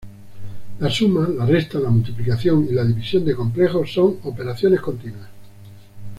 La 0.79 0.89
suma, 0.89 1.29
la 1.29 1.45
resta, 1.45 1.77
la 1.77 1.91
multiplicación 1.91 2.65
y 2.67 2.71
la 2.73 2.83
división 2.83 3.23
de 3.23 3.35
complejos 3.35 3.93
son 3.93 4.17
operaciones 4.23 4.81
continuas. 4.81 5.29